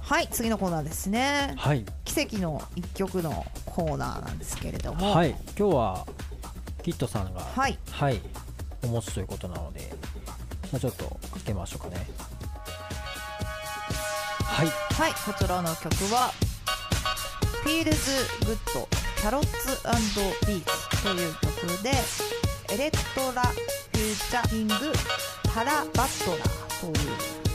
[0.00, 0.28] はい。
[0.30, 1.54] 次のコーナーですね。
[1.56, 1.84] はい。
[2.04, 5.12] 奇跡の一曲のコーナーなんですけれども。
[5.12, 5.30] はい。
[5.56, 6.06] 今日は
[6.82, 7.78] キットさんがはい。
[7.90, 8.20] はい、
[8.84, 9.92] お持ちということなので、
[10.72, 12.06] まあ、ちょっと開けましょうかね
[14.56, 14.68] はい。
[14.68, 16.32] はいこちらの曲は
[17.62, 17.90] 「Feels
[18.40, 18.56] Good
[19.20, 19.44] Carrots
[19.86, 20.00] and
[20.46, 20.64] Beets」
[21.04, 21.90] という曲で
[22.72, 24.74] Electra featuring
[25.54, 26.94] Tara Butler という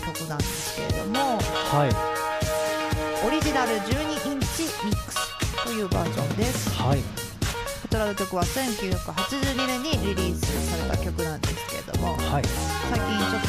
[0.06, 3.26] 曲なんですけれどもはい。
[3.26, 5.18] オリジナル12インチミックス
[5.66, 6.70] というバージョンです。
[6.70, 7.00] はい。
[7.00, 7.06] こ
[7.90, 12.44] ちらの曲は1982年にリリースされた曲なんですけれどもはい。
[12.92, 13.42] 最近ちょっ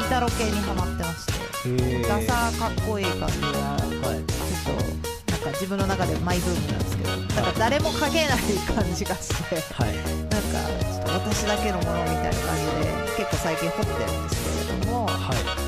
[0.00, 1.32] とイタロ系にハマってまして。
[1.32, 1.33] へー
[1.64, 9.96] ダサーかっこいい感じがはいちょっとなんか自分の中でマイブームなんですけどなんか誰も書けない感じがしてはい。
[9.96, 10.60] なんか
[10.92, 15.16] ちょっと私だけのものみたいな感じで結構最近掘ってるんですけれどもはい。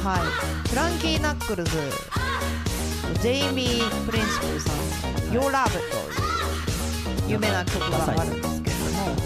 [0.05, 0.69] はい。
[0.69, 1.71] フランキー・ナックルズ
[3.23, 4.77] ジェイミー・プリンシプルさん
[5.33, 5.79] 「Your Love」と
[7.25, 9.17] いう有名な曲があるんですけれども。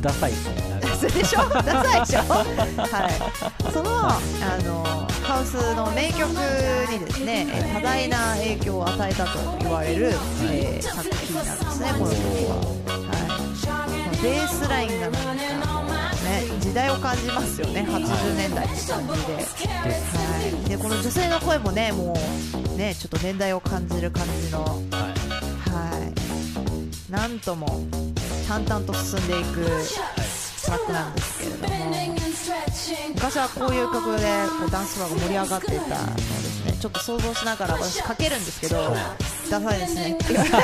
[0.00, 0.65] ダサいですね
[1.18, 1.48] でしょ？
[1.48, 2.20] ダサいでしょ？
[2.22, 3.72] はい。
[3.72, 4.18] そのあ
[4.64, 4.84] の
[5.22, 6.28] ハウスの名曲
[6.90, 12.56] にですねえー多大な影響を与えたと言われる、えー作品なんですねこの曲は、
[13.10, 13.16] は
[14.20, 15.42] い、ベースラインがなんかね
[16.60, 19.40] 時代を感じますよね80年代って感じで、は
[20.64, 22.14] い、でこの女性の声もねも
[22.74, 24.62] うねちょっと年代を感じる感じの。
[24.64, 24.76] はい。
[25.76, 25.98] は
[27.08, 27.66] い、なんとも
[28.48, 29.66] 淡々と進んでいく
[30.66, 31.76] トラックなんですけれども。
[33.14, 34.26] 昔はこういう曲で
[34.60, 36.72] こうダンスバーが盛り上がっていたのをですね。
[36.80, 38.94] ちょっと想像しながら私かけるんですけど、
[39.50, 40.12] ダサいですね。
[40.12, 40.58] って言われな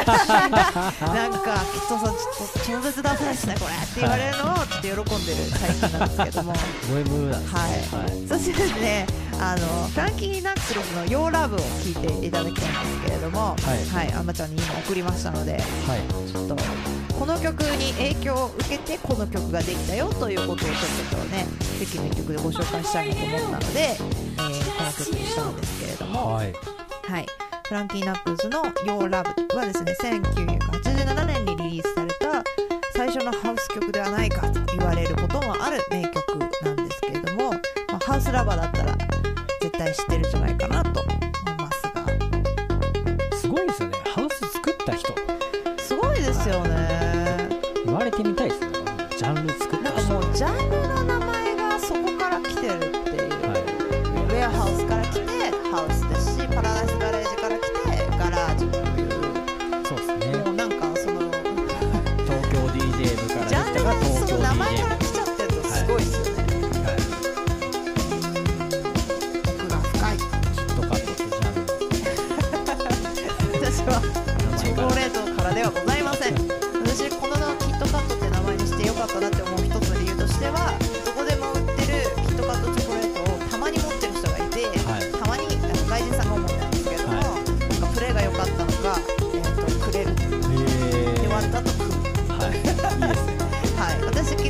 [1.28, 1.38] んか
[1.72, 6.52] きっとさちょっと超絶ダサいですねこれって言われるのをちょっと喜んでる最近なんですけども。
[6.52, 9.06] はい、そしてですね
[9.42, 13.88] あのフランキー・ナックルズの「ヨーラブを聴いていただきたいんですけれども、はい。
[13.88, 16.30] はい、あまちゃんに今送りましたのではい。
[16.30, 16.56] ちょっと
[17.18, 20.70] この曲に影響を受けてこの曲ができたよということをちょっ
[21.10, 21.46] とね
[21.84, 24.22] 奇跡の一曲でご紹介したいなと思ったので、えー
[24.78, 26.52] この曲にしたんですけれども、はい。
[27.08, 27.26] はい、
[27.66, 29.24] フランキー・ナックルズの「Your Love」
[29.56, 32.44] はですね1987年にリリースされた
[32.94, 37.58] 最初のハウス曲ではないかと言われることもある名曲なんですけれども、ま
[37.94, 39.31] あ、ハウスラバーだったら絶
[39.84, 41.11] 対知ってるんじゃないかなと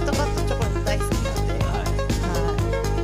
[0.02, 1.92] ートカットチョコレート大好きなんで、はい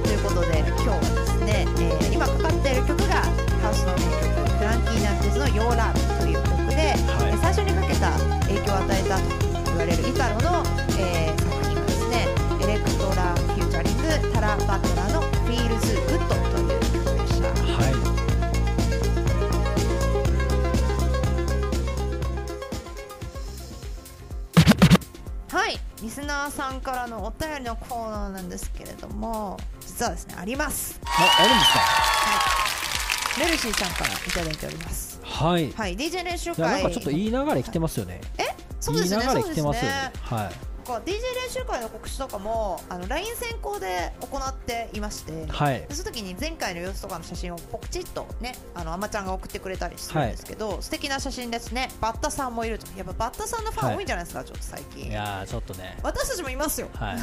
[0.02, 3.22] ということで今日はですね、えー、今かかっている曲が
[3.62, 8.10] ハウスの名曲フランキー・ナッツの「ヨーラー」という曲で、はい、最初にかけた
[8.46, 9.22] 影響を与えたと
[9.66, 10.64] 言われるイタロの、
[10.98, 12.26] えー、作品がですね
[12.62, 17.48] Electra featuring Tara Butler の「Feels Good」という曲でした。
[17.78, 18.07] はい
[26.20, 31.00] Feels ナーさんからのお便りのコーナーなんですけれども実はですねあります。
[31.04, 31.08] あ
[31.40, 31.80] あるんですか？
[33.44, 35.20] メルシーさんからいただいております。
[35.22, 35.72] はい。
[35.72, 38.20] はい DJ 練習いやなん会かちょっといい流れ来てますよね。
[38.80, 40.12] そうですねいい流れ来てますよねね。
[40.22, 41.20] はいこう DJ 練
[41.50, 45.84] 習会の告知とかもあの LINE 先行で行っていまして、はい。
[45.90, 51.90] その時に前回の様子とかの写真をポクチッとねあのあまちゃんが送ってくれたりするんですけど、素敵な写真ですね。
[52.00, 52.86] バッタさんもいると。
[52.96, 55.98] やっぱバッタさんのファン多いんじゃないですか、ちょっと最い近やーちょっとね。
[56.02, 56.88] 私たちもいますよ。
[56.94, 57.16] はい。
[57.20, 57.22] で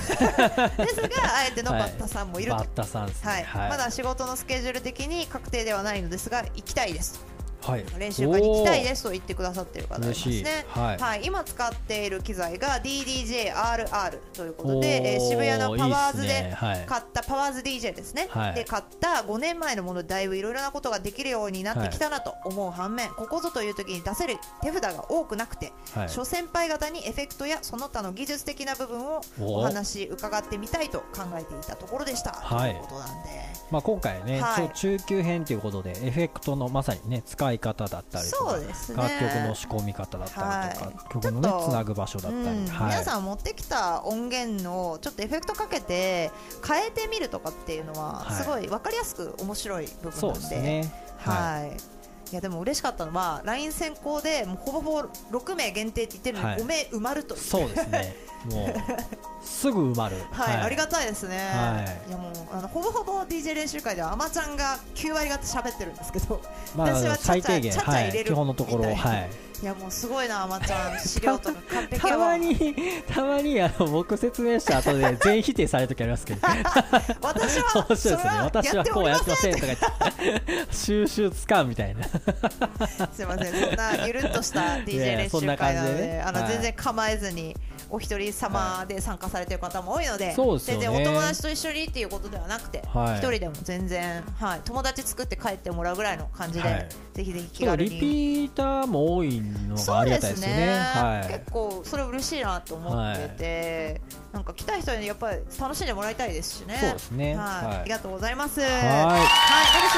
[0.89, 3.11] すがあえてのバッタさんもいると、バッタさんはい。
[3.41, 3.69] ねはい。
[3.71, 7.19] まだ仕事のスケジュール的に確定ではないのですが行きたいです
[7.65, 7.85] はい。
[7.97, 10.43] 練習会に行きたいですと言ってくださっている方がいます嬉しい。
[10.43, 10.65] ね。
[10.69, 11.21] はい。
[11.25, 16.55] 今使っている機材が DDJRR ということで、えー渋谷のパワーズで
[16.87, 18.53] 買ったパワーズ DJ ですね、はい。
[18.53, 26.09] で買った5年前のものでだいぶいろいろなことができるようになってきたなと思う反面、ここぞという時に出せる手札が多くなくて、はい。
[26.09, 32.71] 諸先輩方にエフェクトやその他の技術的な部分をおお話伺ってみたいと考えていたところでした、はい。
[32.71, 33.55] ということなんで。
[33.71, 34.41] まあ今回ね、
[34.75, 38.65] 中級編ということでエフェクトのまさにね使い方だったりとかね。
[38.95, 41.13] 楽曲の仕込み方だったりとか、はい。
[41.13, 46.31] 曲のねつなぐ場所だったり、うんはい、皆さん持ってきた音源のちょっとエフェクトかけて
[46.67, 48.35] 変えてみるとかっていうのははい。
[48.35, 50.61] すごい分かりやすく面白い部分なんで。
[50.61, 50.93] ね。
[51.17, 51.77] はい。
[52.31, 52.35] い。
[52.35, 56.61] やでも嬉しかったのは LINE 先行でもうほぼほぼ6名限定って言ってるのにはい。
[56.61, 58.15] 5名埋まるという、そうですね。
[58.49, 58.73] もう
[59.45, 60.17] すぐ埋まる。
[60.31, 62.09] はい、ありがたいですね、はい。
[62.09, 66.41] い、やもうあのほぼほぼ DJ 練習会ではあまちゃんが9割方喋ってるんですけど
[66.75, 69.29] まあ私はちゃちゃ最低限ちゃ入れる基本のところはい。
[69.61, 70.99] いやもうすごいなあまちゃん。
[70.99, 72.75] 資料とか完璧たまに
[73.07, 76.41] たまにあの僕説明した後で 全否定される時ありますけど。
[77.21, 78.19] 私は面白いですね。
[78.41, 79.75] 私はこうやってませんとか言
[80.35, 80.73] って。
[80.75, 82.03] 収集つかんみたいな。
[83.13, 83.53] すいません。
[83.53, 86.21] そんなゆるっとした DJ 練習会なのでねはい。
[86.21, 87.55] あの全然構えずに
[87.89, 90.85] お一人様で参加されてる方も多いので、そうですよね。
[90.85, 93.19] 全然お友達と一緒にっていうことではなくて一、はい。
[93.19, 96.89] 人でも全然、はい、友達作って帰ってもらうぐらいの感じで、はい。
[97.13, 97.89] ぜひぜひ気軽に。
[97.89, 100.77] リピーターも多いのがありがたいですよね。
[100.77, 101.31] はい。
[101.31, 104.01] 結構それ嬉しいなと思ってて、
[104.33, 106.77] なんか来た人にやっぱり楽しんでもらいたいですしね。
[106.79, 107.35] そうですね。
[107.35, 107.65] はい。
[107.65, 107.77] はい。
[107.77, 108.61] ありがとうございます。
[108.61, 108.69] はい。
[108.69, 109.45] はい。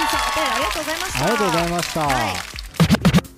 [0.07, 1.25] さんお便りありがとうございました。
[1.25, 2.01] ありがとうございました。
[2.01, 2.56] はい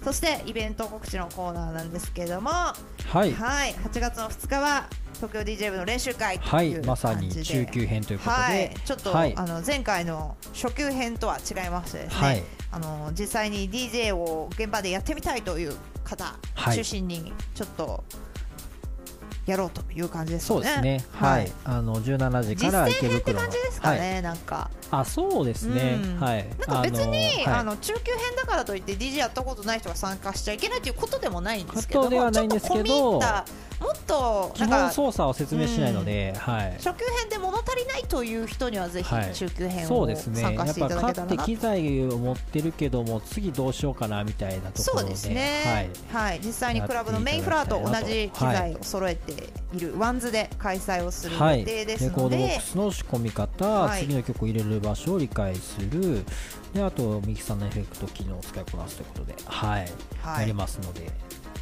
[0.04, 2.76] そしてイベント告知のコーナーなんですけれども、は
[3.12, 3.32] はい。
[3.32, 6.80] い、8月の2日は東京 DJ 部の練習会とはい。
[6.86, 9.36] まさに中級編ということで、はい、ちょっと、はい。
[9.36, 12.44] あの前回の初級編とは違いましてですね、はい。
[12.72, 16.76] あの実際に DJ を現場でやってみたいという方はい。
[16.78, 18.04] 中心にちょっと
[19.50, 20.66] やろうという感じですよね。
[20.66, 21.06] そうですね。
[21.14, 23.40] はい、あの17時実から践編って池袋の。
[23.42, 24.70] 感じですかはい、ね、なんか。
[24.92, 26.20] あそうですね、うん。
[26.20, 26.50] はい。
[26.68, 33.46] なんか別にああのの中級編だからといって DJ やったことない人が参加しちゃいけないということでもないんですけどことではないんですけどちょっと込み入った
[33.80, 36.72] もっと基本操作を説明しないので、はい。
[36.84, 39.34] 初級編で物足りないという人にはぜひはい。
[39.34, 40.42] 中級編をそうですね。
[40.42, 46.40] 参加していやっぱいただけたらなって機材を持ってるけども次どうしようかなみたいなところでそうですね、はい。
[46.44, 54.02] 実際にクラブのメインフロアと同じ機材を揃えているワンズで開催をする予はい、定ですレコードボッのでク、スの仕込み方、はい。
[54.02, 56.24] 次の曲を入れる場所を理解する。
[56.74, 59.92] であとミキサーのエフェクト機能を使いこなすということで、はい。
[60.22, 60.42] はい。
[60.42, 61.10] やりますので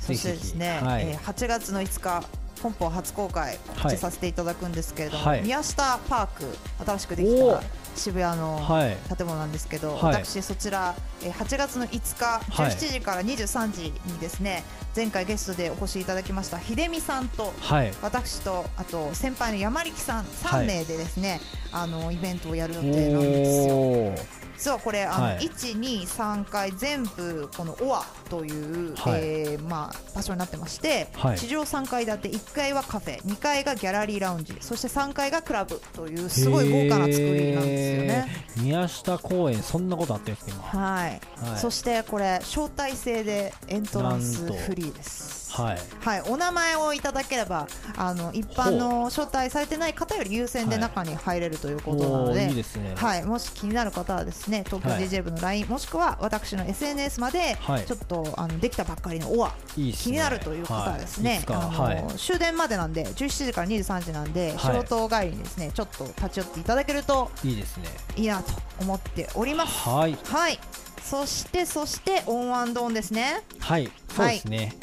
[0.08, 1.04] そしてですね、はい。
[1.10, 2.26] えー8月の5日
[2.64, 5.42] 本邦初公開告知させていただくんですけれども、はい。
[5.44, 7.64] 宮下パーク新しくできおた
[7.96, 8.98] 渋谷のはい。
[9.16, 10.26] 建物なんですけど、はい。
[10.26, 12.72] 私そちら、えー8月の5日はい。
[12.72, 14.64] 17時から23時にですね、
[14.96, 17.94] 前回ゲストでお越しいただきました秀美さんとはい。
[18.02, 20.68] 私とあと先輩の山力さん3はい。
[20.68, 21.40] 名でですね、
[21.72, 24.16] あのイベントをやる予定なんですよ。
[24.58, 25.38] 実はこれあの、はい。
[25.40, 29.22] 123回全部このオアという、はい。
[29.22, 31.38] えーまあ、場所になってまして、はい。
[31.38, 38.28] 地上3階建て1階はカフェ2階がギャラリーラウンジそして3階がクラブというすごい豪華な作りなんですよね。
[38.58, 41.60] 宮下公園そんなことあってるんですかはい、今はい。
[41.60, 45.47] そしてこれ招待制でエントランスフリーです。
[45.52, 45.80] はい。
[46.02, 47.68] はい、お名前をいただければ
[47.98, 52.94] あの一般の招待されてない方より優先で中に入れるということなのおで、ーいいですね。
[52.96, 55.04] はい、もし気になる方はですね東京はい。
[55.04, 57.86] DJ 部の LINE、もしくは私の SNS まで、はい。
[57.86, 59.92] ちょっとあのできたばっかりのオアね。
[59.94, 62.04] 気になるという方はですね、あのはい。
[62.18, 64.60] 終電までなんで17時から23時なんで、はい。
[64.60, 67.86] 仕事帰りにですねちょっと立ち寄っていただけるといいですね。
[68.16, 69.90] いいなと思っております。
[69.90, 70.18] はい。
[70.26, 70.60] はい。
[71.04, 73.42] そしてそしてオンワンドーンですね。
[73.60, 73.90] はい。
[74.14, 74.58] そうですね。
[74.58, 74.74] はい、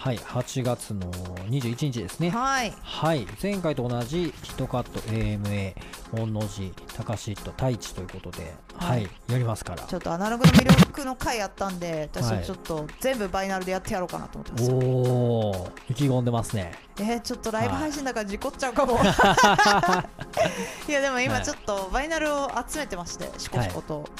[0.00, 1.10] 8月の
[1.50, 2.30] 21日ですね。
[2.30, 2.72] はい。
[2.82, 3.26] はい。
[3.42, 5.74] 前回と同じヒットカット AMA
[6.10, 9.82] 本能寺高志と太一ということで、は、はいいやりますから。
[9.82, 12.44] ちょっとアナログの魅力の回やったんで私はい。
[12.44, 14.70] ちょっと全部バイナルでやってやろうかなと思ってます。
[14.72, 16.72] おお意気込んでますね。
[16.98, 18.98] えー、ちょっとライブ配信だから事故っちゃうかも、
[20.88, 24.00] い、やでも今ちょっとバイナルを集めてましてシコシコと。
[24.00, 24.10] はい、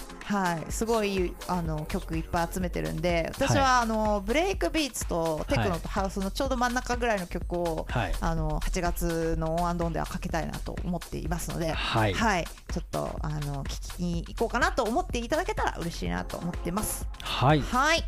[0.68, 8.12] すごいあの曲いっぱい集めてるんで私は、あのブレイクビーツとテクノとハウスのちょうど真ん中ぐらいの曲を、はい。
[8.20, 12.14] あの8月のオンアンドンではかけたいなと思っていますので、はい。
[12.14, 17.06] はい、ちょっとあの聞きに行こうかなと思っていただけたら嬉しいなと思ってます。
[17.22, 17.60] はい。
[17.60, 18.04] はい。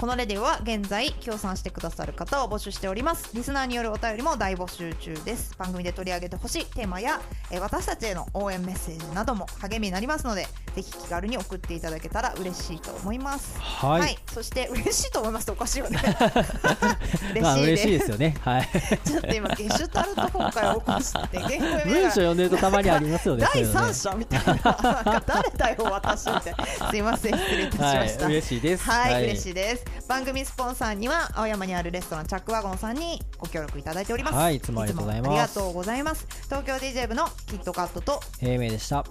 [0.00, 3.36] このレディオは現在協賛してくださる方を募集しております。
[3.36, 5.54] リスナーによるお便りも大募集中です。
[5.58, 7.20] 番組で取り上げてほしいテーマや、
[7.50, 13.60] えー私たちへの応援メッセージなども励みになりますのでぜひ気軽に送っていただけたら嬉しいと思います。
[13.60, 15.98] はい、そして嬉しいと思いますとおかしいよね。
[17.36, 17.82] 嬉まあしいです。
[17.82, 18.36] 嬉しいですよね。
[18.40, 18.68] はい。
[19.04, 25.22] ちょっと今ゲシュタルト崩壊を起こして文章読んでるとたまにありますよね第三者みたいな。
[25.26, 27.36] 誰だよ私みたいなすいません。
[27.36, 28.32] 失礼いたしました、はい。
[28.32, 28.84] 嬉しいです。
[28.84, 34.34] はい、嬉しいいです番組スポンサーには青山にあるレストランチャックワゴンさんにご協力いただいております。
[34.36, 35.30] はいいつもありがとうございます。
[35.30, 36.26] ありがとうございます。
[36.44, 39.04] 東京 DJ 部のキットカットと平明でした。